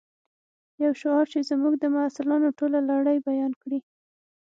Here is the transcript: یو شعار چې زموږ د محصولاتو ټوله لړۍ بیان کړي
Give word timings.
یو 0.83 0.91
شعار 1.01 1.25
چې 1.33 1.39
زموږ 1.49 1.73
د 1.79 1.85
محصولاتو 1.95 2.55
ټوله 2.59 2.79
لړۍ 2.91 3.17
بیان 3.29 3.51
کړي 3.61 3.79